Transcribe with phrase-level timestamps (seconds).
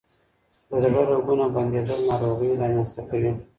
[0.69, 3.31] د زړه رګونه بندیدل ناروغۍ رامنځ ته کوي.